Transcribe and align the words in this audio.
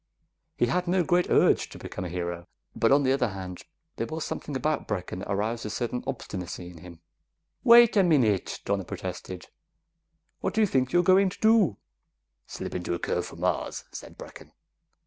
He 0.57 0.65
had 0.65 0.87
no 0.87 1.03
great 1.03 1.29
urge 1.29 1.69
to 1.69 1.77
become 1.77 2.03
a 2.05 2.09
hero, 2.09 2.47
but 2.75 2.91
on 2.91 3.03
the 3.03 3.11
other 3.11 3.27
hand 3.27 3.61
there 3.97 4.07
was 4.07 4.25
something 4.25 4.55
about 4.55 4.87
Brecken 4.87 5.19
that 5.19 5.31
aroused 5.31 5.63
a 5.63 5.69
certain 5.69 6.03
obstinacy 6.07 6.71
in 6.71 6.79
him. 6.79 7.01
"Wait 7.63 7.95
a 7.95 8.01
minute!" 8.01 8.61
Donna 8.65 8.83
protested; 8.83 9.49
"what 10.39 10.55
do 10.55 10.61
you 10.61 10.65
think 10.65 10.91
you're 10.91 11.03
going 11.03 11.29
to 11.29 11.39
do?" 11.39 11.77
"Slip 12.47 12.73
into 12.73 12.95
a 12.95 12.97
curve 12.97 13.27
for 13.27 13.35
Mars," 13.35 13.83
said 13.91 14.17
Brecken. 14.17 14.53